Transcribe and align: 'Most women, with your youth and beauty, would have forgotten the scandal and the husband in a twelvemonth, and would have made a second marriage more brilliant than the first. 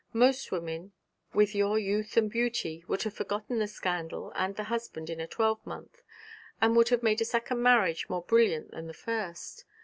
'Most 0.13 0.51
women, 0.51 0.93
with 1.31 1.53
your 1.53 1.77
youth 1.77 2.17
and 2.17 2.27
beauty, 2.31 2.83
would 2.87 3.03
have 3.03 3.13
forgotten 3.13 3.59
the 3.59 3.67
scandal 3.67 4.31
and 4.35 4.55
the 4.55 4.63
husband 4.63 5.11
in 5.11 5.19
a 5.21 5.27
twelvemonth, 5.27 6.01
and 6.59 6.75
would 6.75 6.89
have 6.89 7.03
made 7.03 7.21
a 7.21 7.23
second 7.25 7.61
marriage 7.61 8.09
more 8.09 8.23
brilliant 8.23 8.71
than 8.71 8.87
the 8.87 8.95
first. 8.95 9.63